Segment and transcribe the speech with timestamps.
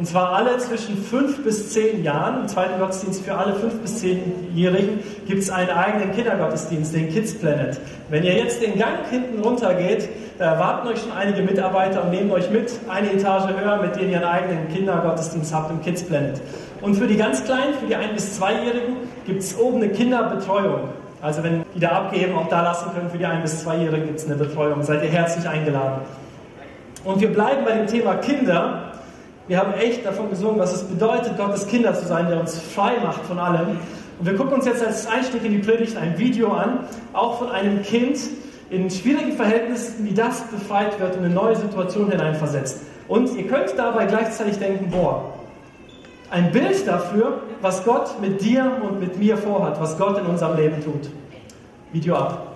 [0.00, 2.40] Und zwar alle zwischen 5 bis 10 Jahren.
[2.40, 7.34] Im zweiten Gottesdienst für alle 5 bis 10-Jährigen gibt es einen eigenen Kindergottesdienst, den Kids
[7.34, 7.78] Planet.
[8.08, 12.12] Wenn ihr jetzt den Gang hinten runter geht, da erwarten euch schon einige Mitarbeiter und
[12.12, 16.02] nehmen euch mit eine Etage höher, mit denen ihr einen eigenen Kindergottesdienst habt im Kids
[16.02, 16.40] Planet.
[16.80, 20.88] Und für die ganz Kleinen, für die 1 bis 2-Jährigen, gibt es oben eine Kinderbetreuung.
[21.20, 24.18] Also wenn die da abgeben, auch da lassen können, für die 1 bis 2-Jährigen gibt
[24.18, 24.82] es eine Betreuung.
[24.82, 26.00] Seid ihr herzlich eingeladen.
[27.04, 28.89] Und wir bleiben bei dem Thema Kinder.
[29.50, 33.00] Wir haben echt davon gesungen, was es bedeutet, Gottes Kinder zu sein, der uns frei
[33.02, 33.78] macht von allem.
[34.20, 37.50] Und wir gucken uns jetzt als Einstieg in die Predigt ein Video an, auch von
[37.50, 38.16] einem Kind
[38.70, 42.82] in schwierigen Verhältnissen, wie das befreit wird und in eine neue Situation hineinversetzt.
[43.08, 45.32] Und ihr könnt dabei gleichzeitig denken, boah,
[46.30, 50.56] ein Bild dafür, was Gott mit dir und mit mir vorhat, was Gott in unserem
[50.56, 51.10] Leben tut.
[51.92, 52.46] Video ab.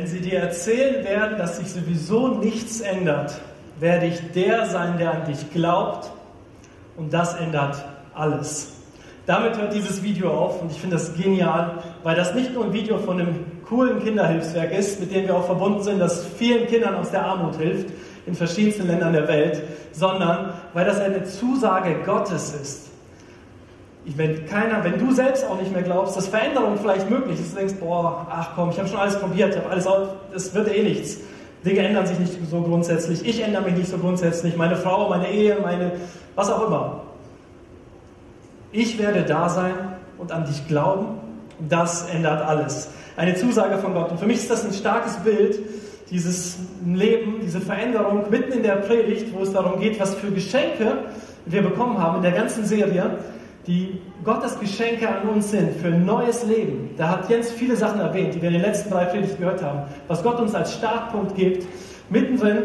[0.00, 3.38] Wenn sie dir erzählen werden, dass sich sowieso nichts ändert,
[3.80, 6.10] werde ich der sein, der an dich glaubt
[6.96, 7.84] und das ändert
[8.14, 8.72] alles.
[9.26, 12.72] Damit hört dieses Video auf und ich finde das genial, weil das nicht nur ein
[12.72, 16.94] Video von einem coolen Kinderhilfswerk ist, mit dem wir auch verbunden sind, das vielen Kindern
[16.94, 17.90] aus der Armut hilft
[18.24, 19.62] in verschiedensten Ländern der Welt,
[19.92, 22.89] sondern weil das eine Zusage Gottes ist.
[24.04, 27.58] Wenn, keiner, wenn du selbst auch nicht mehr glaubst, dass Veränderung vielleicht möglich ist, du
[27.58, 29.86] denkst, boah, ach komm, ich habe schon alles probiert, ich habe alles,
[30.34, 31.18] es wird eh nichts.
[31.64, 35.30] Dinge ändern sich nicht so grundsätzlich, ich ändere mich nicht so grundsätzlich, meine Frau, meine
[35.30, 35.92] Ehe, meine,
[36.34, 37.02] was auch immer.
[38.72, 39.74] Ich werde da sein
[40.16, 41.18] und an dich glauben,
[41.68, 42.88] das ändert alles.
[43.16, 44.10] Eine Zusage von Gott.
[44.10, 45.58] Und für mich ist das ein starkes Bild,
[46.10, 50.98] dieses Leben, diese Veränderung mitten in der Predigt, wo es darum geht, was für Geschenke
[51.46, 53.18] wir bekommen haben in der ganzen Serie
[53.66, 56.90] die Gottes Geschenke an uns sind für ein neues Leben.
[56.96, 59.82] Da hat Jens viele Sachen erwähnt, die wir in den letzten drei Predigten gehört haben,
[60.08, 61.66] was Gott uns als Startpunkt gibt.
[62.08, 62.58] Mittendrin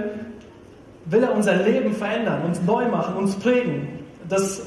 [1.06, 4.00] will er unser Leben verändern, uns neu machen, uns prägen.
[4.28, 4.64] Das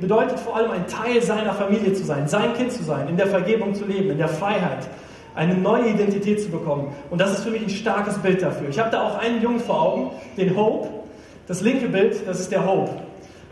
[0.00, 3.26] bedeutet vor allem ein Teil seiner Familie zu sein, sein Kind zu sein, in der
[3.26, 4.88] Vergebung zu leben, in der Freiheit,
[5.34, 6.94] eine neue Identität zu bekommen.
[7.10, 8.68] Und das ist für mich ein starkes Bild dafür.
[8.70, 10.88] Ich habe da auch einen Jungen vor Augen, den Hope.
[11.46, 12.92] Das linke Bild, das ist der Hope.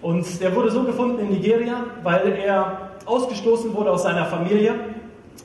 [0.02, 4.75] Und der wurde so gefunden in Nigeria, weil er ausgestoßen wurde aus seiner Familie.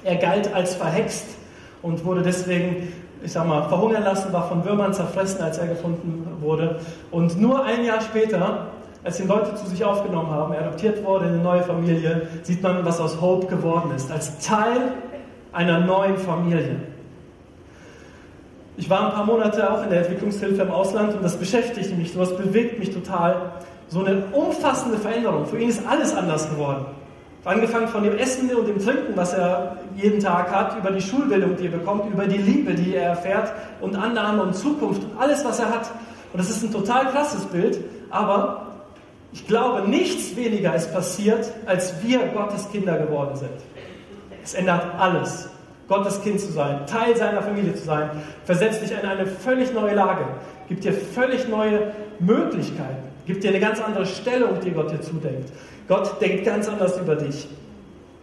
[0.04, 1.26] Er galt als verhext
[1.84, 2.92] und wurde deswegen,
[3.24, 6.80] ich sag mal, verhungern lassen, war von Würmern zerfressen, als er gefunden wurde.
[7.12, 8.68] Und nur ein Jahr später,
[9.04, 12.64] als ihn Leute zu sich aufgenommen haben, er adoptiert wurde in eine neue Familie, sieht
[12.64, 14.92] man, was aus Hope geworden ist, als Teil
[15.54, 16.78] einer neuen Familie.
[18.76, 22.14] Ich war ein paar Monate auch in der Entwicklungshilfe im Ausland und das beschäftigt mich,
[22.14, 23.54] sowas bewegt mich total
[23.90, 25.46] so eine umfassende Veränderung.
[25.46, 26.86] Für ihn ist alles anders geworden.
[27.46, 31.56] Angefangen von dem Essen und dem Trinken, was er jeden Tag hat, über die Schulbildung,
[31.56, 35.46] die er bekommt, über die Liebe, die er erfährt und Annahme und Zukunft und alles,
[35.46, 35.90] was er hat.
[36.34, 37.80] Und das ist ein total krasses Bild,
[38.10, 38.68] aber
[39.32, 43.50] ich glaube, nichts weniger ist passiert, als wir Gottes Kinder geworden sind.
[44.44, 45.50] Es ändert alles.
[45.88, 48.10] Gottes Kind zu sein, Teil seiner Familie zu sein,
[48.44, 50.26] versetzt dich in eine völlig neue Lage,
[50.68, 55.52] gibt dir völlig neue Möglichkeiten, gibt dir eine ganz andere Stellung, die Gott dir zudenkt.
[55.88, 57.48] Gott denkt ganz anders über dich.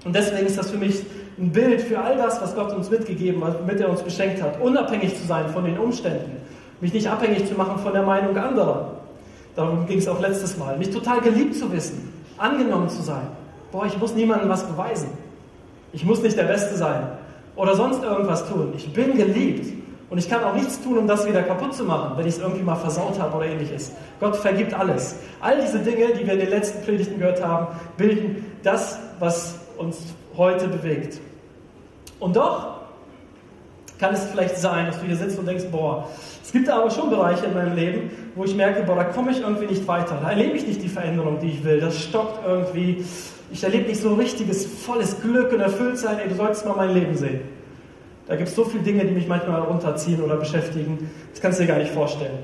[0.04, 1.02] Und deswegen ist das für mich
[1.38, 4.60] ein Bild für all das, was Gott uns mitgegeben hat, womit er uns beschenkt hat,
[4.60, 6.36] unabhängig zu sein von den Umständen,
[6.80, 8.92] mich nicht abhängig zu machen von der Meinung anderer.
[9.56, 10.76] Darum ging es auch letztes Mal.
[10.78, 13.26] Mich total geliebt zu wissen, angenommen zu sein.
[13.72, 15.08] Boah, ich muss niemandem was beweisen.
[15.92, 17.06] Ich muss nicht der Beste sein
[17.56, 18.72] oder sonst irgendwas tun.
[18.76, 19.83] Ich bin geliebt
[20.14, 22.40] und ich kann auch nichts tun, um das wieder kaputt zu machen, wenn ich es
[22.40, 23.90] irgendwie mal versaut habe oder ähnliches.
[24.20, 25.16] Gott vergibt alles.
[25.40, 27.66] All diese Dinge, die wir in den letzten Predigten gehört haben,
[27.96, 29.99] bilden das, was uns
[30.37, 31.19] heute bewegt.
[32.20, 32.76] Und doch
[33.99, 36.08] kann es vielleicht sein, dass du hier sitzt und denkst, boah,
[36.44, 39.40] es gibt aber schon Bereiche in meinem Leben, wo ich merke, boah, da komme ich
[39.40, 40.20] irgendwie nicht weiter.
[40.22, 41.81] Da erlebe ich nicht die Veränderung, die ich will.
[41.81, 43.05] Das stockt irgendwie.
[43.52, 46.20] Ich erlebe nicht so richtiges, volles Glück und Erfülltsein.
[46.20, 47.40] Ey, du solltest mal mein Leben sehen.
[48.26, 51.10] Da gibt es so viele Dinge, die mich manchmal runterziehen oder beschäftigen.
[51.32, 52.38] Das kannst du dir gar nicht vorstellen.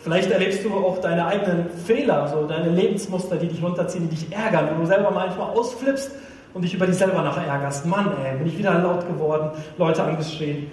[0.00, 4.30] Vielleicht erlebst du auch deine eigenen Fehler, so deine Lebensmuster, die dich runterziehen, die dich
[4.30, 6.10] ärgern, wo du selber manchmal ausflippst
[6.52, 7.86] und dich über dich selber nachher ärgerst.
[7.86, 10.66] Mann, ey, bin ich wieder laut geworden, Leute angeschrien.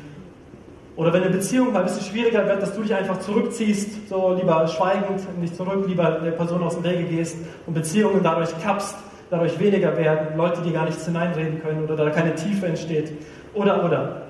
[0.97, 4.33] Oder wenn eine Beziehung mal ein bisschen schwieriger wird, dass du dich einfach zurückziehst, so
[4.33, 8.95] lieber schweigend, nicht zurück, lieber der Person aus dem Wege gehst und Beziehungen dadurch kappst,
[9.29, 13.13] dadurch weniger werden, Leute, die gar nichts hineinreden können oder da keine Tiefe entsteht.
[13.53, 14.21] Oder, oder.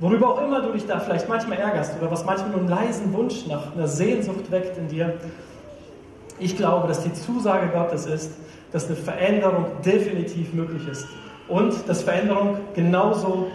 [0.00, 3.12] Worüber auch immer du dich da vielleicht manchmal ärgerst oder was manchmal nur einen leisen
[3.12, 5.14] Wunsch nach einer Sehnsucht weckt in dir.
[6.38, 8.32] Ich glaube, dass die Zusage Gottes ist,
[8.72, 11.06] dass eine Veränderung definitiv möglich ist
[11.48, 13.48] und dass Veränderung genauso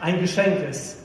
[0.00, 0.98] ein Geschenk ist.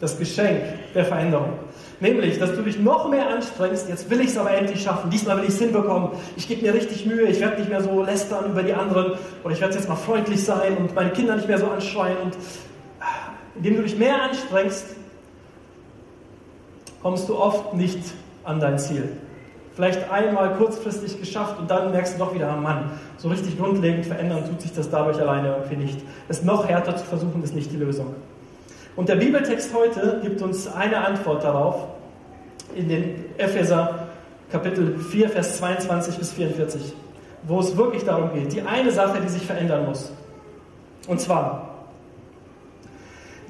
[0.00, 0.60] Das Geschenk
[0.94, 1.54] der Veränderung.
[2.00, 5.36] Nämlich, dass du dich noch mehr anstrengst, jetzt will ich es aber endlich schaffen, diesmal
[5.36, 8.50] will ich es hinbekommen, ich gebe mir richtig Mühe, ich werde nicht mehr so lästern
[8.50, 11.58] über die anderen oder ich werde jetzt mal freundlich sein und meine Kinder nicht mehr
[11.58, 12.36] so anschreien und
[13.54, 14.86] indem du dich mehr anstrengst,
[17.02, 18.00] kommst du oft nicht
[18.44, 19.08] an dein Ziel.
[19.74, 24.44] Vielleicht einmal kurzfristig geschafft und dann merkst du doch wieder, Mann, so richtig grundlegend verändern
[24.48, 26.00] tut sich das dadurch alleine irgendwie nicht.
[26.28, 28.14] Es noch härter zu versuchen, ist nicht die Lösung.
[28.96, 31.86] Und der Bibeltext heute gibt uns eine Antwort darauf
[32.74, 34.08] in den Epheser
[34.50, 36.92] Kapitel 4, Vers 22 bis 44,
[37.44, 40.12] wo es wirklich darum geht, die eine Sache, die sich verändern muss.
[41.06, 41.70] Und zwar,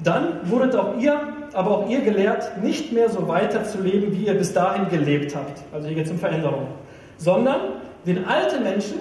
[0.03, 1.19] dann wurdet auch ihr,
[1.53, 5.35] aber auch ihr gelehrt, nicht mehr so weiter zu leben, wie ihr bis dahin gelebt
[5.35, 5.59] habt.
[5.73, 6.67] Also hier geht es um Veränderung.
[7.17, 7.61] Sondern
[8.05, 8.99] den alten Menschen,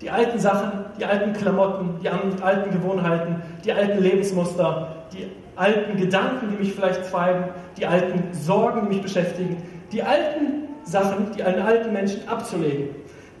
[0.00, 4.95] die alten Sachen, die alten Klamotten, die alten Gewohnheiten, die alten Lebensmuster,
[5.56, 7.44] alten Gedanken, die mich vielleicht treiben,
[7.76, 9.56] die alten Sorgen, die mich beschäftigen,
[9.92, 12.88] die alten Sachen, die alten Menschen abzulegen.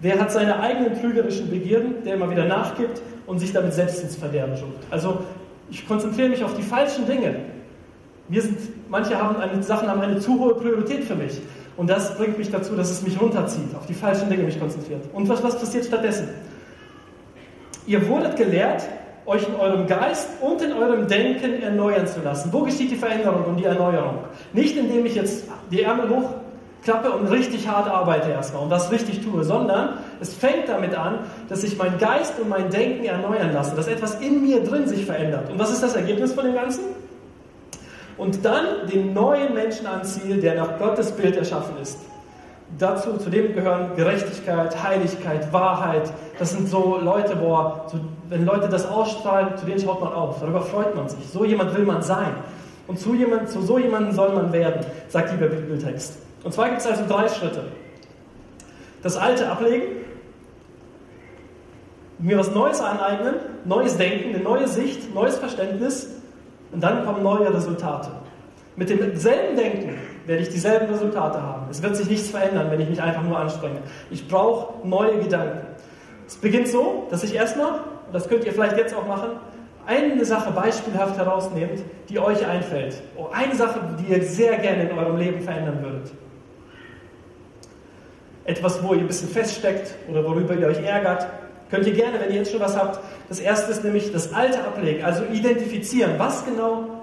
[0.00, 4.16] Wer hat seine eigenen trügerischen Begierden, der immer wieder nachgibt und sich damit selbst ins
[4.16, 4.78] Verderben sucht?
[4.90, 5.20] Also
[5.70, 7.36] ich konzentriere mich auf die falschen Dinge.
[8.28, 8.58] Mir sind,
[8.90, 11.40] manche haben eine, Sachen haben eine zu hohe Priorität für mich.
[11.76, 15.02] Und das bringt mich dazu, dass es mich runterzieht, auf die falschen Dinge mich konzentriert.
[15.12, 16.28] Und was, was passiert stattdessen?
[17.86, 18.82] Ihr wurdet gelehrt,
[19.26, 22.52] euch in eurem Geist und in eurem Denken erneuern zu lassen.
[22.52, 24.18] Wo geschieht die Veränderung und die Erneuerung?
[24.52, 29.24] Nicht indem ich jetzt die Ärmel hochklappe und richtig hart arbeite erstmal und das richtig
[29.24, 33.74] tue, sondern es fängt damit an, dass sich mein Geist und mein Denken erneuern lassen,
[33.76, 35.50] dass etwas in mir drin sich verändert.
[35.50, 36.84] Und was ist das Ergebnis von dem Ganzen?
[38.16, 41.98] Und dann den neuen Menschen anziehe, der nach Gottes Bild erschaffen ist.
[42.78, 46.12] Dazu, zu dem gehören Gerechtigkeit, Heiligkeit, Wahrheit.
[46.38, 50.40] Das sind so Leute, boah, so, wenn Leute das ausstrahlen, zu denen schaut man auf.
[50.40, 51.26] Darüber freut man sich.
[51.32, 52.34] So jemand will man sein.
[52.88, 56.18] Und zu, jemand, zu so jemandem soll man werden, sagt die Bibeltext.
[56.44, 57.64] Und zwar gibt es also drei Schritte.
[59.02, 59.86] Das Alte ablegen,
[62.18, 66.08] mir was Neues aneignen, neues Denken, eine neue Sicht, neues Verständnis
[66.72, 68.10] und dann kommen neue Resultate.
[68.76, 71.66] Mit demselben Denken werde ich dieselben Resultate haben.
[71.70, 73.78] Es wird sich nichts verändern, wenn ich mich einfach nur anstrenge.
[74.10, 75.66] Ich brauche neue Gedanken.
[76.26, 77.72] Es beginnt so, dass ich erstmal,
[78.06, 79.30] und das könnt ihr vielleicht jetzt auch machen,
[79.86, 83.00] eine Sache beispielhaft herausnehmt, die euch einfällt.
[83.16, 86.12] Oh, eine Sache, die ihr sehr gerne in eurem Leben verändern würdet.
[88.44, 91.26] Etwas, wo ihr ein bisschen feststeckt oder worüber ihr euch ärgert.
[91.70, 93.00] Könnt ihr gerne, wenn ihr jetzt schon was habt.
[93.28, 96.12] Das erste ist nämlich das Alte ablegen, also identifizieren.
[96.16, 96.95] Was genau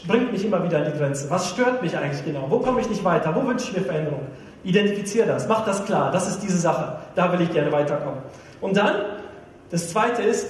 [0.00, 1.28] bringt mich immer wieder an die Grenze?
[1.30, 2.46] Was stört mich eigentlich genau?
[2.48, 3.34] Wo komme ich nicht weiter?
[3.34, 4.22] Wo wünsche ich mir Veränderung?
[4.64, 6.10] Identifiziere das, mach das klar.
[6.12, 6.98] Das ist diese Sache.
[7.14, 8.20] Da will ich gerne weiterkommen.
[8.60, 8.94] Und dann,
[9.70, 10.48] das zweite ist,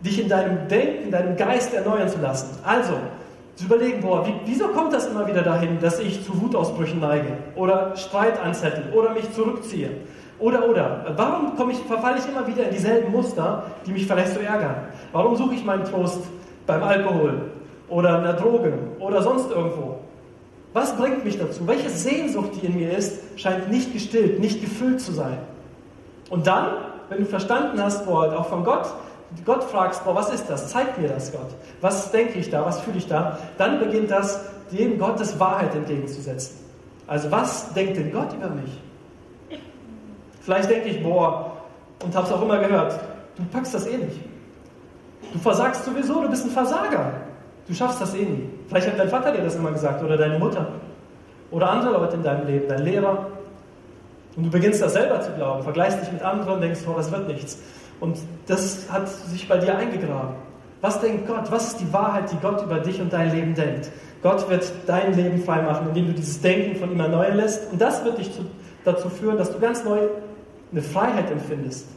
[0.00, 2.58] dich in deinem Denken, in deinem Geist erneuern zu lassen.
[2.64, 2.94] Also,
[3.56, 7.36] zu überlegen, boah, wie, wieso kommt das immer wieder dahin, dass ich zu Wutausbrüchen neige
[7.56, 9.90] oder Streit anzettel oder mich zurückziehe
[10.38, 11.12] Oder, oder.
[11.16, 14.76] Warum komme ich, verfalle ich immer wieder in dieselben Muster, die mich vielleicht so ärgern?
[15.12, 16.22] Warum suche ich meinen Trost
[16.66, 17.49] beim Alkohol
[17.90, 19.96] oder in der Droge oder sonst irgendwo?
[20.72, 21.66] Was bringt mich dazu?
[21.66, 25.38] Welche Sehnsucht, die in mir ist, scheint nicht gestillt, nicht gefüllt zu sein?
[26.30, 26.68] Und dann,
[27.08, 28.86] wenn du verstanden hast, boah, auch von Gott,
[29.44, 30.68] Gott fragst, boah, was ist das?
[30.68, 31.48] Zeig mir das, Gott.
[31.80, 32.64] Was denke ich da?
[32.64, 33.38] Was fühle ich da?
[33.58, 36.56] Dann beginnt das, dem Gottes Wahrheit entgegenzusetzen.
[37.08, 38.70] Also was denkt denn Gott über mich?
[40.40, 41.52] Vielleicht denke ich, boah,
[42.04, 42.98] und habe es auch immer gehört,
[43.36, 44.20] du packst das eh nicht.
[45.32, 47.12] Du versagst sowieso, du bist ein Versager.
[47.66, 48.48] Du schaffst das eh nie.
[48.68, 50.66] Vielleicht hat dein Vater dir das immer gesagt oder deine Mutter
[51.50, 53.26] oder andere Leute in deinem Leben, dein Lehrer.
[54.36, 57.10] Und du beginnst das selber zu glauben, vergleichst dich mit anderen und denkst, boah, das
[57.10, 57.58] wird nichts.
[57.98, 60.34] Und das hat sich bei dir eingegraben.
[60.80, 61.50] Was denkt Gott?
[61.50, 63.90] Was ist die Wahrheit, die Gott über dich und dein Leben denkt?
[64.22, 67.70] Gott wird dein Leben freimachen, indem du dieses Denken von ihm erneuern lässt.
[67.72, 68.46] Und das wird dich zu,
[68.84, 69.98] dazu führen, dass du ganz neu
[70.72, 71.88] eine Freiheit empfindest,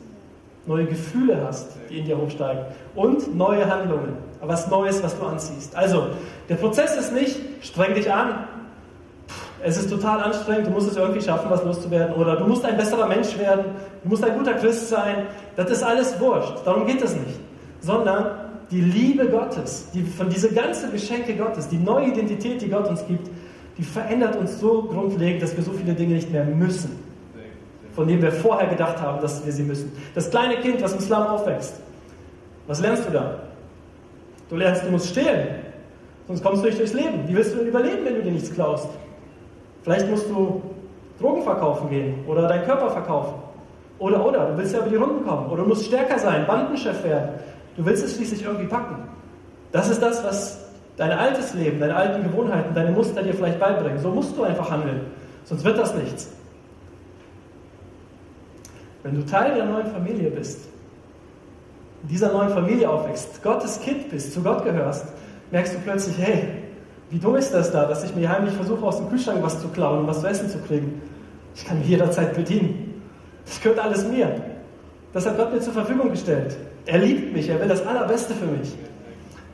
[0.66, 2.64] neue Gefühle hast, die in dir hochsteigen
[2.96, 5.76] und neue Handlungen, was Neues, was du anziehst.
[5.76, 6.08] Also,
[6.50, 8.48] der Prozess ist nicht, streng dich an,
[9.62, 12.78] es ist total anstrengend, du musst es irgendwie schaffen, was loszuwerden, oder du musst ein
[12.78, 13.66] besserer Mensch werden,
[14.04, 17.40] du musst ein guter Christ sein, das ist alles wurscht, darum geht es nicht,
[17.82, 18.32] sondern
[18.72, 23.06] die Liebe Gottes, die, von diese ganzen Geschenke Gottes, die neue Identität, die Gott uns
[23.06, 23.30] gibt,
[23.78, 27.13] die verändert uns so grundlegend, dass wir so viele Dinge nicht mehr müssen
[27.94, 29.92] von dem wir vorher gedacht haben, dass wir sie müssen.
[30.16, 31.80] Das kleine Kind, was im Slum aufwächst,
[32.68, 33.40] was lernst du da?
[34.50, 35.56] Du lernst, du musst stehlen,
[36.28, 37.28] sonst kommst du nicht durchs Leben.
[37.28, 38.90] Wie willst du denn überleben, wenn du dir nichts klaust?
[39.84, 40.62] Vielleicht musst du
[41.20, 43.36] Drogen verkaufen gehen oder deinen Körper verkaufen.
[44.00, 45.50] Oder, oder, du willst ja über die Runden kommen.
[45.50, 47.30] Oder du musst stärker sein, Bandenchef werden.
[47.78, 49.08] Du willst es schließlich irgendwie packen.
[49.72, 50.64] Das ist das, was
[50.98, 54.00] dein altes Leben, deine alten Gewohnheiten, deine Muster dir vielleicht beibringen.
[54.00, 55.02] So musst du einfach handeln.
[55.46, 56.32] Sonst wird das nichts.
[59.04, 60.62] Wenn du Teil der neuen Familie bist,
[62.04, 65.06] in dieser neuen Familie aufwächst, Gottes Kind bist, zu Gott gehörst,
[65.52, 66.48] merkst du plötzlich, hey,
[67.10, 69.68] wie dumm ist das da, dass ich mir heimlich versuche, aus dem Kühlschrank was zu
[69.68, 71.02] klauen, um was zu essen zu kriegen.
[71.56, 73.02] Ich kann mich jederzeit bedienen.
[73.46, 74.42] Das gehört alles mir.
[75.12, 76.58] Das hat Gott mir zur Verfügung gestellt.
[76.86, 78.74] Er liebt mich, er will das Allerbeste für mich.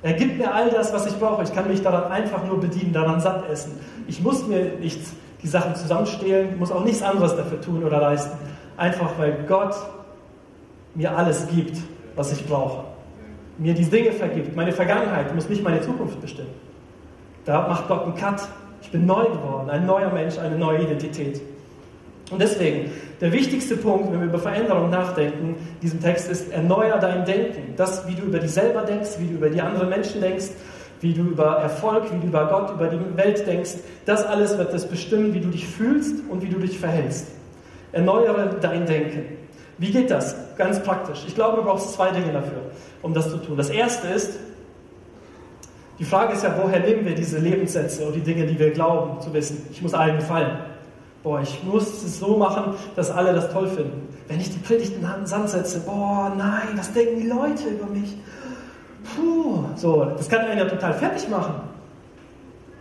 [0.01, 1.43] Er gibt mir all das, was ich brauche.
[1.43, 3.73] Ich kann mich daran einfach nur bedienen, daran satt essen.
[4.07, 5.01] Ich muss mir nicht
[5.43, 8.37] die Sachen zusammenstehlen, muss auch nichts anderes dafür tun oder leisten.
[8.79, 9.75] Einfach weil Gott
[10.95, 11.75] mir alles gibt,
[12.15, 12.85] was ich brauche.
[13.57, 14.55] Mir die Dinge vergibt.
[14.55, 16.53] Meine Vergangenheit muss nicht meine Zukunft bestimmen.
[17.43, 18.41] Da macht Gott einen Cut.
[18.81, 21.41] Ich bin neu geworden, ein neuer Mensch, eine neue Identität.
[22.31, 26.99] Und deswegen, der wichtigste Punkt, wenn wir über Veränderung nachdenken, in diesem Text ist, erneuer
[26.99, 27.73] dein Denken.
[27.75, 30.51] Das, wie du über dich selber denkst, wie du über die anderen Menschen denkst,
[31.01, 33.71] wie du über Erfolg, wie du über Gott, über die Welt denkst,
[34.05, 37.27] das alles wird das bestimmen, wie du dich fühlst und wie du dich verhältst.
[37.91, 39.37] Erneuere dein Denken.
[39.77, 40.35] Wie geht das?
[40.57, 41.23] Ganz praktisch.
[41.27, 42.61] Ich glaube, du brauchst zwei Dinge dafür,
[43.01, 43.57] um das zu tun.
[43.57, 44.37] Das erste ist,
[45.97, 49.19] die Frage ist ja, woher nehmen wir diese Lebenssätze und die Dinge, die wir glauben,
[49.21, 49.65] zu wissen?
[49.71, 50.59] Ich muss allen gefallen.
[51.23, 54.07] Boah, ich muss es so machen, dass alle das toll finden.
[54.27, 57.87] Wenn ich die Predigt in den Sand setze, boah, nein, was denken die Leute über
[57.87, 58.15] mich?
[59.15, 61.68] Puh, so, das kann einen ja total fertig machen.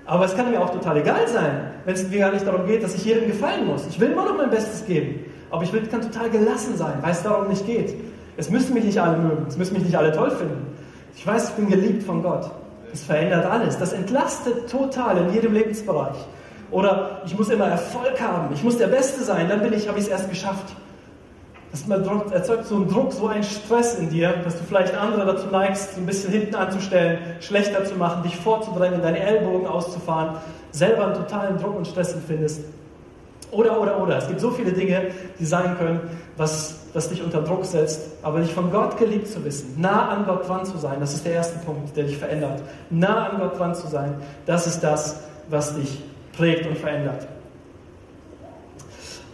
[0.08, 2.82] Aber es kann mir auch total egal sein, wenn es mir gar nicht darum geht,
[2.82, 3.86] dass ich jedem gefallen muss.
[3.90, 5.26] Ich will immer noch mein Bestes geben.
[5.50, 7.94] Aber ich will, kann total gelassen sein, weil es darum nicht geht.
[8.38, 10.66] Es müssen mich nicht alle mögen, es müssen mich nicht alle toll finden.
[11.14, 12.50] Ich weiß, ich bin geliebt von Gott.
[12.90, 13.76] Das verändert alles.
[13.76, 16.16] Das entlastet total in jedem Lebensbereich.
[16.70, 19.98] Oder ich muss immer Erfolg haben, ich muss der Beste sein, dann bin ich, habe
[19.98, 20.74] ich es erst geschafft.
[21.70, 21.86] Das
[22.32, 25.94] erzeugt so einen Druck, so einen Stress in dir, dass du vielleicht andere dazu neigst,
[25.94, 30.36] so ein bisschen hinten anzustellen, schlechter zu machen, dich vorzudrängen, deine Ellbogen auszufahren,
[30.70, 32.62] selber einen totalen Druck und Stress empfindest.
[33.50, 34.18] Oder, oder, oder.
[34.18, 35.08] Es gibt so viele Dinge,
[35.38, 36.00] die sein können,
[36.36, 38.00] was, was dich unter Druck setzt.
[38.22, 41.24] Aber dich von Gott geliebt zu wissen, nah an Gott dran zu sein, das ist
[41.24, 42.62] der erste Punkt, der dich verändert.
[42.90, 44.14] Nah an Gott dran zu sein,
[44.46, 46.02] das ist das, was dich
[46.36, 47.26] prägt und verändert.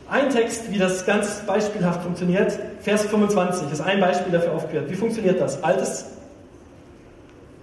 [0.08, 4.90] Ein Text, wie das ganz beispielhaft funktioniert, Vers 25 ist ein Beispiel dafür aufgeführt.
[4.90, 5.62] Wie funktioniert das?
[5.62, 6.04] Altes,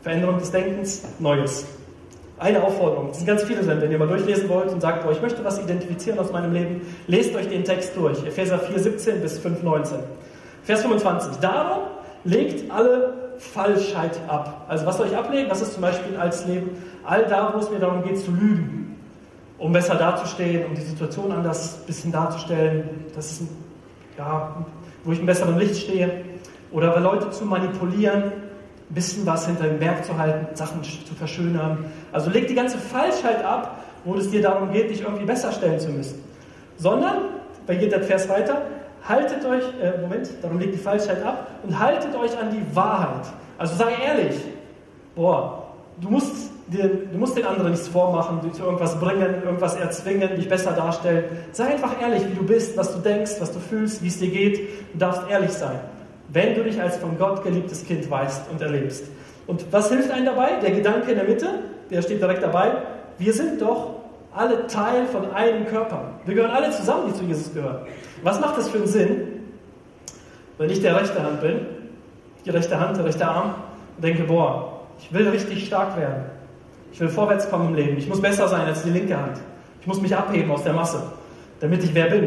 [0.01, 1.65] Veränderung des Denkens, Neues.
[2.39, 5.11] Eine Aufforderung, es sind ganz viele drin, wenn ihr mal durchlesen wollt und sagt, boah,
[5.11, 9.21] ich möchte was identifizieren aus meinem Leben, lest euch den Text durch, Epheser 4, 17
[9.21, 9.99] bis 5, 19.
[10.63, 11.83] Vers 25, darum
[12.23, 14.65] legt alle Falschheit ab.
[14.67, 15.51] Also was soll ich ablegen?
[15.51, 16.71] Was ist zum Beispiel als Leben?
[17.03, 18.80] All da, wo es mir darum geht, zu lügen,
[19.61, 23.41] um besser dazustehen, um die Situation anders ein bisschen darzustellen, das
[24.17, 24.55] ja,
[25.03, 26.25] wo ich im besseren Licht stehe.
[26.71, 31.85] Oder Leute zu manipulieren, ein bisschen was hinter dem Berg zu halten, Sachen zu verschönern.
[32.11, 35.79] Also leg die ganze Falschheit ab, wo es dir darum geht, dich irgendwie besser stellen
[35.79, 36.23] zu müssen.
[36.77, 37.17] Sondern,
[37.67, 38.63] da geht der Vers weiter,
[39.07, 43.27] haltet euch, äh, Moment, darum legt die Falschheit ab und haltet euch an die Wahrheit.
[43.59, 44.35] Also sei ehrlich.
[45.15, 45.67] Boah,
[45.99, 50.47] du musst, du musst den anderen nichts vormachen, dich zu irgendwas bringen, irgendwas erzwingen, dich
[50.47, 51.25] besser darstellen.
[51.51, 54.29] Sei einfach ehrlich, wie du bist, was du denkst, was du fühlst, wie es dir
[54.29, 54.69] geht.
[54.93, 55.79] Du darfst ehrlich sein,
[56.29, 59.05] wenn du dich als von Gott geliebtes Kind weißt und erlebst.
[59.47, 60.59] Und was hilft einem dabei?
[60.61, 61.47] Der Gedanke in der Mitte,
[61.89, 62.73] der steht direkt dabei.
[63.17, 63.95] Wir sind doch
[64.33, 66.11] alle Teil von einem Körper.
[66.25, 67.81] Wir gehören alle zusammen, die zu Jesus gehören.
[68.23, 69.27] Was macht das für einen Sinn,
[70.57, 71.65] wenn ich der rechte Hand bin,
[72.45, 73.55] die rechte Hand, der rechte Arm,
[73.97, 76.25] und denke, boah, ich will richtig stark werden.
[76.91, 77.97] Ich will vorwärts kommen im Leben.
[77.97, 79.37] Ich muss besser sein als die linke Hand.
[79.79, 81.01] Ich muss mich abheben aus der Masse,
[81.59, 82.25] damit ich wer bin.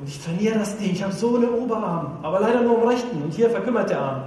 [0.00, 0.92] Und ich trainiere das Ding.
[0.92, 3.22] Ich habe so eine Oberarm, aber leider nur am rechten.
[3.22, 4.22] Und hier verkümmert der Arm.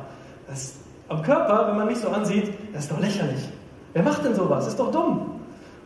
[0.48, 0.76] Das
[1.10, 3.50] am Körper, wenn man mich so ansieht, das ist doch lächerlich.
[3.94, 4.66] Wer macht denn sowas?
[4.66, 5.32] Das ist doch dumm.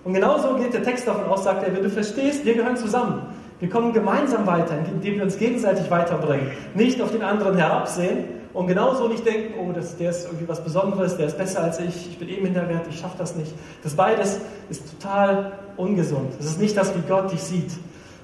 [0.04, 3.22] Und genauso geht der Text davon aus, sagt er, wenn du verstehst, wir gehören zusammen.
[3.62, 6.52] Wir kommen gemeinsam weiter, indem wir uns gegenseitig weiterbringen.
[6.76, 10.64] Nicht auf den anderen herabsehen und genauso nicht denken, oh, das, der ist irgendwie was
[10.64, 13.52] Besonderes, der ist besser als ich, ich bin eh minderwert, ich schaffe das nicht.
[13.84, 16.34] Das beides ist total ungesund.
[16.38, 17.72] Das ist nicht das, wie Gott dich sieht,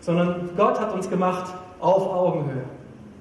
[0.02, 2.64] sondern Gott hat uns gemacht auf Augenhöhe.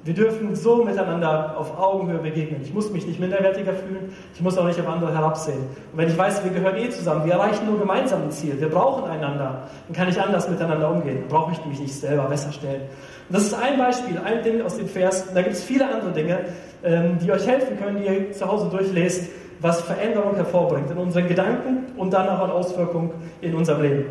[0.04, 2.60] Wir dürfen so miteinander auf Augenhöhe begegnen.
[2.62, 5.58] Ich muss mich nicht minderwertiger fühlen, ich muss auch nicht auf andere herabsehen.
[5.92, 8.68] Und wenn ich weiß, wir gehören eh zusammen, wir erreichen nur gemeinsam ein Ziel, wir
[8.70, 11.20] brauchen einander, dann kann ich anders miteinander umgehen.
[11.20, 12.82] Dann brauche ich mich nicht selber besser stellen.
[13.30, 15.26] Das ist ein Beispiel, ein Ding aus dem Vers.
[15.34, 16.40] Da gibt es viele andere Dinge,
[16.82, 19.30] ähm, die euch helfen können, die ihr zu Hause durchlest,
[19.60, 24.04] was Veränderung hervorbringt in unseren Gedanken und dann auch eine Auswirkung in unserem Leben.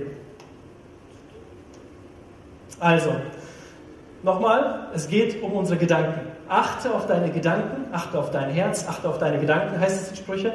[2.80, 3.12] Also,
[4.23, 6.19] Nochmal, es geht um unsere Gedanken.
[6.49, 10.15] Achte auf deine Gedanken, achte auf dein Herz, achte auf deine Gedanken, heißt es in
[10.17, 10.53] Sprüche,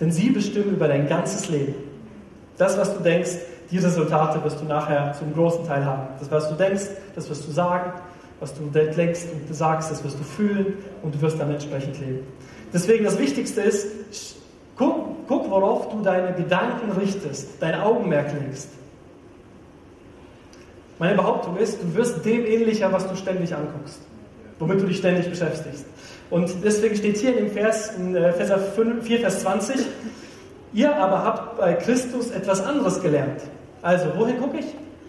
[0.00, 1.74] denn sie bestimmen über dein ganzes Leben.
[2.58, 3.30] Das, was du denkst,
[3.70, 6.08] die Resultate wirst du nachher zum großen Teil haben.
[6.20, 7.92] Das, was du denkst, das wirst du sagen,
[8.40, 12.26] was du denkst und sagst, das wirst du fühlen und du wirst dann entsprechend leben.
[12.72, 13.86] Deswegen das Wichtigste ist,
[14.76, 18.68] guck, guck worauf du deine Gedanken richtest, dein Augenmerk legst.
[20.98, 24.00] Meine Behauptung ist, du wirst dem ähnlicher, was du ständig anguckst,
[24.58, 25.86] womit du dich ständig beschäftigst.
[26.30, 28.52] Und deswegen steht hier in dem Vers, in äh, Vers
[29.02, 29.86] 4, Vers 20,
[30.74, 33.40] ihr aber habt bei Christus etwas anderes gelernt.
[33.80, 34.66] Also, wohin gucke ich?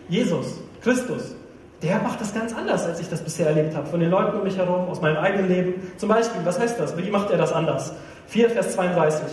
[0.08, 1.36] Jesus, Christus.
[1.82, 3.86] Der macht das ganz anders, als ich das bisher erlebt habe.
[3.88, 5.73] Von den Leuten um mich herum, aus meinem eigenen Leben.
[5.97, 6.97] Zum Beispiel, was heißt das?
[6.97, 7.93] Wie macht er das anders?
[8.28, 9.25] 4, Vers 32.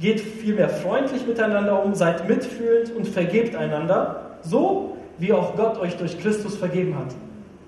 [0.00, 5.96] Geht vielmehr freundlich miteinander um, seid mitfühlend und vergebt einander, so wie auch Gott euch
[5.96, 7.14] durch Christus vergeben hat.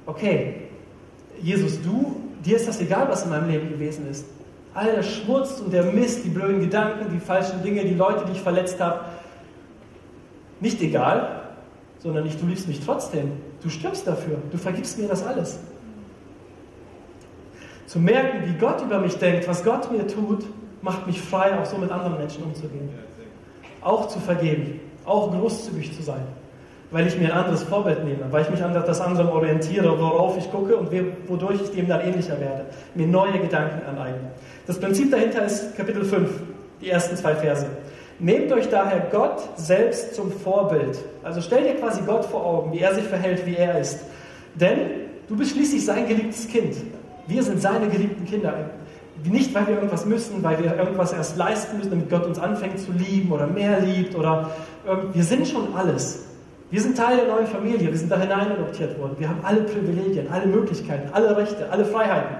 [0.07, 0.55] Okay,
[1.40, 4.26] Jesus, du, dir ist das egal, was in meinem Leben gewesen ist.
[4.77, 8.33] All der Schmutz und der Mist, die blöden Gedanken, die falschen Dinge, die Leute, die
[8.33, 9.07] ich verletzt habe,
[10.61, 11.45] nicht egal,
[11.99, 13.33] sondern nicht, du liebst mich trotzdem.
[13.62, 14.37] Du stirbst dafür.
[14.53, 15.59] Du vergibst mir das alles.
[17.87, 20.45] Zu merken, wie Gott über mich denkt, was Gott mir tut,
[20.83, 22.91] macht mich frei, auch so mit anderen Menschen umzugehen.
[23.81, 26.27] Auch zu vergeben, auch großzügig zu sein
[26.91, 30.39] weil ich mir ein anderes Vorbild nehme, weil ich mich an das andere orientiere, worauf
[30.39, 30.91] ich gucke und
[31.29, 34.31] wodurch ich dem dann ähnlicher werde, mir neue Gedanken aneigne.
[34.66, 36.29] Das Prinzip dahinter ist Kapitel 5,
[36.81, 37.66] die ersten zwei Verse.
[38.18, 40.98] Nehmt euch daher Gott selbst zum Vorbild.
[41.22, 44.00] Also stell dir quasi Gott vor Augen, wie er sich verhält, wie er ist.
[44.55, 44.79] Denn
[45.29, 46.74] du bist schließlich sein geliebtes Kind.
[47.26, 48.55] Wir sind seine geliebten Kinder.
[49.22, 52.79] Nicht, weil wir irgendwas müssen, weil wir irgendwas erst leisten müssen, damit Gott uns anfängt
[52.79, 54.50] zu lieben oder mehr liebt oder
[55.12, 56.24] wir sind schon alles.
[56.70, 59.14] Wir sind Teil der neuen Familie, wir sind da hinein adoptiert worden.
[59.18, 62.37] Wir haben alle Privilegien, alle Möglichkeiten, alle Rechte, alle Freiheiten.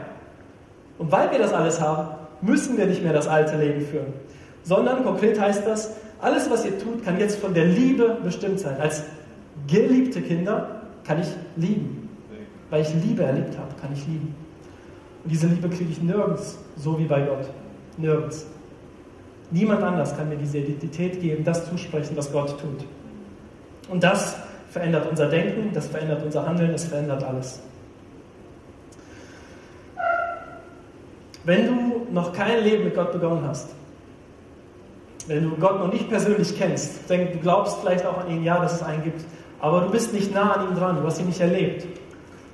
[0.99, 2.09] Und weil wir das alles haben,
[2.41, 4.13] müssen wir nicht mehr das alte Leben führen.
[4.63, 8.81] Sondern konkret heißt das, alles, was ihr tut, kann jetzt von der Liebe bestimmt sein.
[8.81, 9.03] Als
[9.67, 12.09] geliebte Kinder kann ich lieben.
[12.71, 14.35] Weil ich Liebe erlebt habe, kann ich lieben.
[15.23, 17.49] Und diese Liebe kriege ich nirgends, so wie bei Gott.
[17.97, 18.47] Nirgends.
[19.51, 22.85] Niemand anders kann mir diese Identität geben, das zusprechen, was Gott tut.
[23.89, 24.37] Und das
[24.71, 27.61] verändert unser Denken, das verändert unser Handeln, das verändert alles.
[31.45, 33.71] Wenn du noch kein Leben mit Gott begonnen hast,
[35.27, 38.61] wenn du Gott noch nicht persönlich kennst, denk, du glaubst vielleicht auch an ihn, ja,
[38.61, 39.25] dass es einen gibt,
[39.61, 41.87] aber du bist nicht nah an ihm dran, du hast ihn nicht erlebt,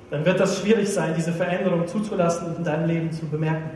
[0.09, 3.69] dann wird das schwierig sein, diese Veränderung zuzulassen und in deinem Leben zu bemerken.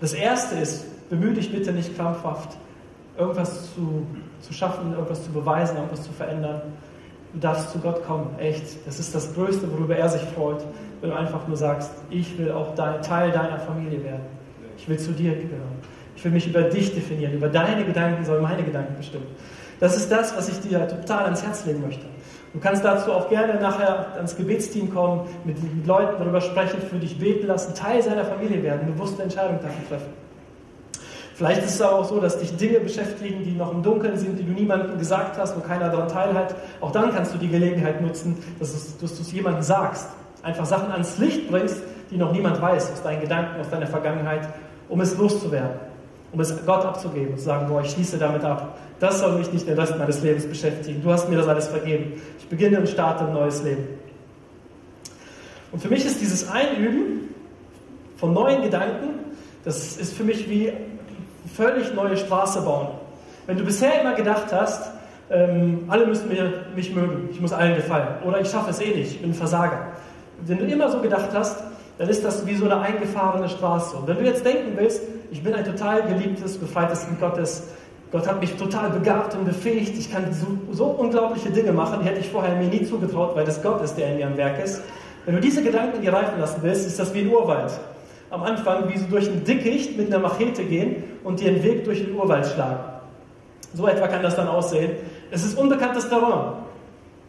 [0.00, 2.56] Das Erste ist, bemühe dich bitte nicht krampfhaft,
[3.18, 4.06] irgendwas zu,
[4.40, 6.62] zu schaffen, irgendwas zu beweisen, irgendwas zu verändern,
[7.34, 8.86] Du darfst zu Gott kommen, echt.
[8.86, 10.64] Das ist das Größte, worüber er sich freut,
[11.00, 14.22] wenn du einfach nur sagst, ich will auch Teil deiner Familie werden.
[14.76, 15.78] Ich will zu dir gehören.
[16.16, 17.34] Ich will mich über dich definieren.
[17.34, 19.26] Über deine Gedanken sollen meine Gedanken bestimmen.
[19.80, 22.04] Das ist das, was ich dir total ans Herz legen möchte.
[22.52, 26.96] Du kannst dazu auch gerne nachher ans Gebetsteam kommen, mit, mit Leuten darüber sprechen, für
[26.96, 30.12] dich beten lassen, Teil seiner Familie werden, bewusste Entscheidungen dafür treffen.
[31.34, 34.38] Vielleicht ist es aber auch so, dass dich Dinge beschäftigen, die noch im Dunkeln sind,
[34.38, 36.54] die du niemandem gesagt hast, wo keiner daran teilhat.
[36.80, 40.10] Auch dann kannst du die Gelegenheit nutzen, dass du es jemandem sagst.
[40.44, 44.48] Einfach Sachen ans Licht bringst, die noch niemand weiß, aus deinen Gedanken, aus deiner Vergangenheit,
[44.88, 45.76] um es loszuwerden,
[46.32, 48.78] um es Gott abzugeben und zu sagen, boah, ich schließe damit ab.
[49.00, 51.02] Das soll mich nicht den Rest meines Lebens beschäftigen.
[51.02, 52.20] Du hast mir das alles vergeben.
[52.38, 53.86] Ich beginne und starte ein neues Leben.
[55.72, 57.34] Und für mich ist dieses Einüben
[58.16, 59.20] von neuen Gedanken,
[59.64, 60.72] das ist für mich wie
[61.52, 62.88] völlig neue Straße bauen.
[63.46, 64.90] Wenn du bisher immer gedacht hast,
[65.30, 68.94] ähm, alle müssen mir, mich mögen, ich muss allen gefallen oder ich schaffe es eh
[68.94, 69.92] nicht, ich bin ein Versager.
[70.46, 71.62] Wenn du immer so gedacht hast,
[71.98, 73.96] dann ist das wie so eine eingefahrene Straße.
[73.96, 77.68] Und wenn du jetzt denken willst, ich bin ein total geliebtes, befreites Kind Gottes,
[78.10, 82.08] Gott hat mich total begabt und befähigt, ich kann so, so unglaubliche Dinge machen, die
[82.08, 84.62] hätte ich vorher mir nie zugetraut, weil das Gott ist, der in mir am Werk
[84.62, 84.82] ist.
[85.24, 87.72] Wenn du diese Gedanken dir reifen lassen willst, ist das wie ein Urwald
[88.34, 91.84] am Anfang, wie sie durch ein Dickicht mit einer Machete gehen und dir einen Weg
[91.84, 92.80] durch den Urwald schlagen.
[93.72, 94.92] So etwa kann das dann aussehen.
[95.30, 96.54] Es ist unbekanntes Terrain.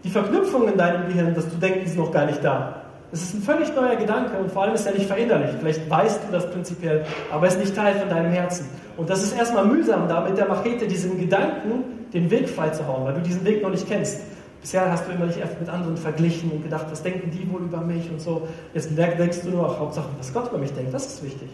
[0.03, 2.84] Die Verknüpfungen in deinem Gehirn, dass du denkst, sind noch gar nicht da.
[3.15, 5.53] Es ist ein völlig neuer Gedanke und vor allem ist er nicht verinnerlicht.
[5.61, 8.67] Vielleicht weißt du das prinzipiell, aber er ist nicht Teil von deinem Herzen.
[8.97, 13.13] Und das ist erstmal mühsam, da mit der Machete diesen Gedanken den Weg freizuhauen, weil
[13.13, 14.19] du diesen Weg noch nicht kennst.
[14.59, 17.79] Bisher hast du immer dich mit anderen verglichen und gedacht, was denken die wohl über
[17.79, 18.49] mich und so.
[18.73, 21.47] Jetzt denkst du nur, Hauptsache, was Gott über mich denkt, das ist wichtig.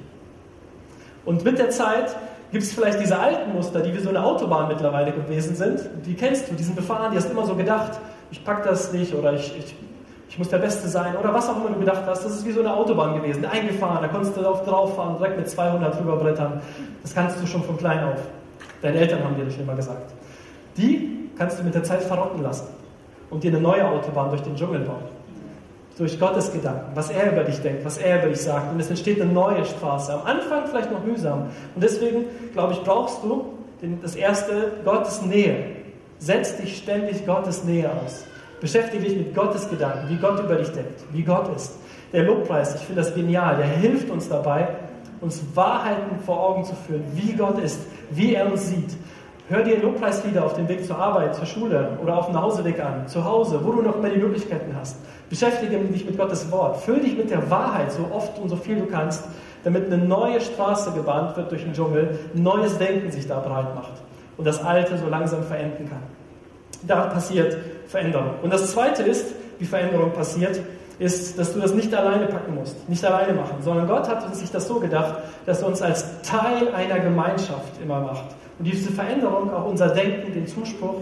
[1.26, 2.16] Und mit der Zeit
[2.52, 5.88] gibt es vielleicht diese alten Muster, die wie so eine Autobahn mittlerweile gewesen sind.
[6.08, 8.00] Die kennst du, die sind befahren, die hast immer so gedacht,
[8.32, 9.76] ich pack das nicht oder ich, ich,
[10.32, 12.24] ich muss der Beste sein oder was auch immer du gedacht hast.
[12.24, 15.38] Das ist wie so eine Autobahn gewesen, eingefahren, da konntest du drauf, drauf fahren, direkt
[15.38, 16.62] mit 200 drüber brettern.
[17.02, 18.22] Das kannst du schon von klein auf.
[18.82, 20.14] Deine Eltern haben dir das schon immer gesagt.
[20.78, 22.68] Die kannst du mit der Zeit verrotten lassen
[23.30, 25.04] und dir eine neue Autobahn durch den Dschungel bauen.
[25.98, 28.72] Durch Gottes Gedanken, was er über dich denkt, was er über dich sagt.
[28.72, 30.14] Und es entsteht eine neue Straße.
[30.14, 31.48] Am Anfang vielleicht noch mühsam.
[31.76, 33.58] Und deswegen, glaube ich, brauchst du
[34.02, 35.58] das erste, Gottes Nähe.
[36.20, 38.24] Setz dich ständig Gottes Nähe aus.
[38.62, 41.74] Beschäftige dich mit Gottes Gedanken, wie Gott über dich denkt, wie Gott ist.
[42.14, 44.68] Der Lobpreis, ich finde das genial, der hilft uns dabei,
[45.20, 47.80] uns Wahrheiten vor Augen zu führen, wie Gott ist,
[48.12, 48.96] wie er uns sieht.
[49.50, 53.08] Hör dir Lobpreislieder auf dem Weg zur Arbeit, zur Schule oder auf dem Nachhauseweg an,
[53.08, 54.98] zu Hause, wo du noch immer die Möglichkeiten hast.
[55.30, 56.78] Beschäftige dich mit Gottes Wort.
[56.78, 59.24] Füll dich mit der Wahrheit so oft und so viel du kannst,
[59.64, 63.94] damit eine neue Straße gebahnt wird durch den Dschungel, neues Denken sich da breit macht
[64.38, 66.21] und das Alte so langsam verenden kann.
[66.88, 68.36] Da passiert Veränderung.
[68.42, 70.60] Und das Zweite ist, wie Veränderung passiert,
[71.00, 74.52] ist, dass du das nicht alleine packen musst, nicht alleine machen, sondern Gott hat sich
[74.52, 75.16] das so gedacht,
[75.46, 78.36] dass er uns als Teil einer Gemeinschaft immer macht.
[78.60, 81.02] Und diese Veränderung, auch unser Denken, den Zuspruch,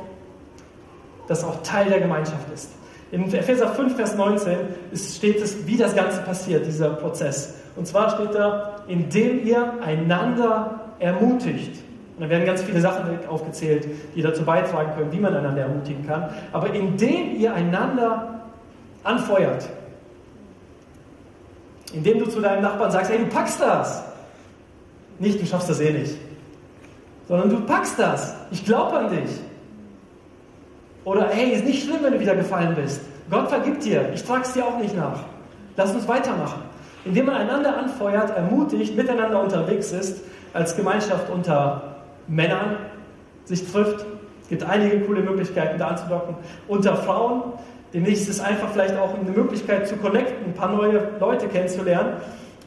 [1.28, 2.72] das auch Teil der Gemeinschaft ist.
[3.12, 4.58] In Epheser 5, Vers 19
[4.94, 7.56] steht es, wie das Ganze passiert, dieser Prozess.
[7.76, 11.82] Und zwar steht da, indem ihr einander ermutigt.
[12.19, 16.05] Und da werden ganz viele Sachen aufgezählt, die dazu beitragen können, wie man einander ermutigen
[16.05, 16.29] kann.
[16.51, 18.41] Aber indem ihr einander
[19.03, 19.69] anfeuert,
[21.93, 24.03] indem du zu deinem Nachbarn sagst, hey, du packst das.
[25.17, 26.17] Nicht, du schaffst das eh nicht
[27.29, 28.36] sondern du packst das.
[28.51, 29.29] Ich glaube an dich.
[31.05, 33.01] Oder hey, ist nicht schlimm, wenn du wieder gefallen bist.
[33.29, 34.10] Gott vergibt dir.
[34.13, 35.19] Ich trage es dir auch nicht nach.
[35.77, 36.63] Lass uns weitermachen.
[37.05, 40.21] Indem man einander anfeuert, ermutigt, miteinander unterwegs ist,
[40.53, 41.99] als Gemeinschaft unter
[42.30, 42.78] Männern
[43.46, 44.06] sich trifft.
[44.42, 46.36] Es gibt einige coole Möglichkeiten, da anzudocken.
[46.68, 47.44] Unter Frauen.
[47.94, 52.18] Demnächst ist einfach vielleicht auch eine Möglichkeit zu connecten, ein paar neue Leute kennenzulernen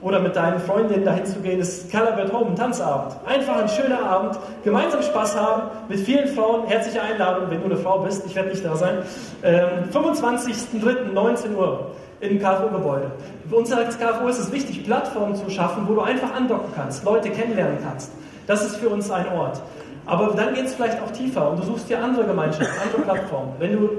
[0.03, 3.15] oder mit deinen Freundinnen dahin zu gehen, ist Calabert Home, ein Tanzabend.
[3.25, 7.77] Einfach ein schöner Abend, gemeinsam Spaß haben, mit vielen Frauen, herzliche Einladung, wenn du eine
[7.77, 8.99] Frau bist, ich werde nicht da sein.
[9.45, 11.13] Ähm, 25.03.
[11.13, 13.13] 19 Uhr im KFO-Gebäude.
[13.49, 17.05] Für uns als KFO ist es wichtig, Plattformen zu schaffen, wo du einfach andocken kannst,
[17.05, 18.11] Leute kennenlernen kannst.
[18.47, 19.61] Das ist für uns ein Ort.
[20.07, 23.53] Aber dann geht es vielleicht auch tiefer und du suchst dir andere Gemeinschaften, andere Plattformen.
[23.59, 23.91] Wenn du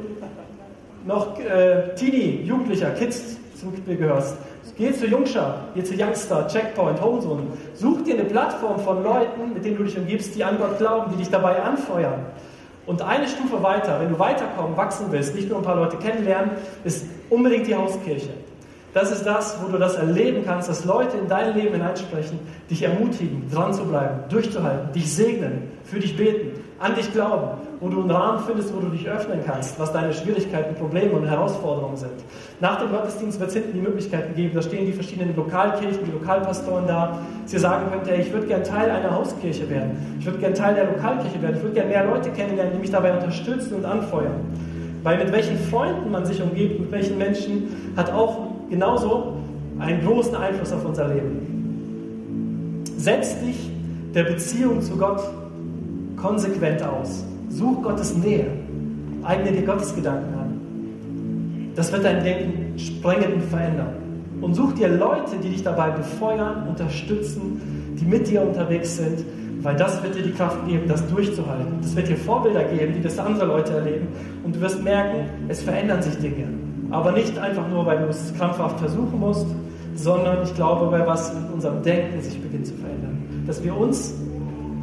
[1.06, 4.38] noch äh, Teenie, Jugendlicher, Kids zum gehörst,
[4.75, 7.43] Geh zu Jungschar, geh zu Youngster, Checkpoint, Homezone.
[7.75, 11.12] Such dir eine Plattform von Leuten, mit denen du dich umgibst, die an Gott glauben,
[11.12, 12.25] die dich dabei anfeuern.
[12.88, 16.51] Und eine Stufe weiter, wenn du weiterkommen, wachsen willst, nicht nur ein paar Leute kennenlernen,
[16.84, 18.32] ist unbedingt die Hauskirche.
[18.93, 22.38] Das ist das, wo du das erleben kannst, dass Leute in dein Leben hineinsprechen,
[22.69, 27.89] dich ermutigen, dran zu bleiben, durchzuhalten, dich segnen, für dich beten, an dich glauben, wo
[27.89, 31.97] du einen Rahmen findest, wo du dich öffnen kannst, was deine Schwierigkeiten, Probleme und Herausforderungen
[31.97, 32.12] sind.
[32.60, 36.12] Nach dem Gottesdienst wird es hinten die Möglichkeiten geben, da stehen die verschiedenen Lokalkirchen, die
[36.12, 40.38] Lokalpastoren da, dass ihr sagen könnt, ich würde gerne Teil einer Hauskirche werden, ich würde
[40.38, 43.73] gerne Teil der Lokalkirche werden, ich würde gerne mehr Leute kennenlernen, die mich dabei unterstützen
[43.75, 44.41] und anfeuern.
[45.01, 49.38] Weil mit welchen Freunden man sich umgibt, mit welchen Menschen, hat auch genauso
[49.80, 52.84] einen großen Einfluss auf unser Leben.
[52.97, 53.69] Setz dich
[54.13, 55.21] der Beziehung zu Gott
[56.15, 57.26] konsequent aus.
[57.49, 58.47] Such Gottes Nähe.
[59.23, 61.73] Eigne dir Gottes Gedanken an.
[61.76, 63.95] Das wird dein Denken sprengend verändern.
[64.41, 69.23] Und such dir Leute, die dich dabei befeuern, unterstützen, die mit dir unterwegs sind,
[69.62, 71.80] weil das wird dir die Kraft geben, das durchzuhalten.
[71.82, 74.08] Das wird dir Vorbilder geben, die das andere Leute erleben.
[74.43, 76.62] Und du wirst merken, es verändern sich Dinge.
[76.93, 79.47] Aber nicht einfach nur, weil du es krampfhaft versuchen musst,
[79.95, 83.43] sondern ich glaube, weil was in unserem Denken sich beginnt zu verändern.
[83.47, 84.13] Dass wir uns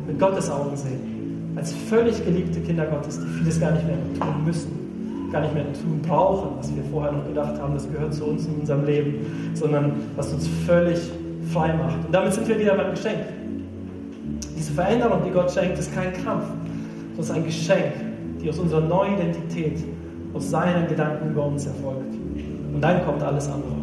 [0.09, 1.53] mit Gottes Augen sehen.
[1.55, 5.31] Als völlig geliebte Kinder Gottes, die vieles gar nicht mehr tun müssen.
[5.31, 8.47] Gar nicht mehr tun brauchen, was wir vorher noch gedacht haben, das gehört zu uns
[8.47, 10.99] in unserem Leben, sondern was uns völlig
[11.53, 12.05] frei macht.
[12.05, 13.21] Und damit sind wir wieder beim Geschenk.
[14.59, 16.45] Diese Veränderung, die Gott schenkt, ist kein Kampf,
[17.17, 17.93] sondern ein Geschenk,
[18.43, 19.79] die aus unserer neuen Identität,
[20.33, 22.15] aus seinen Gedanken über uns erfolgt.
[22.73, 23.80] Und dann kommt alles andere.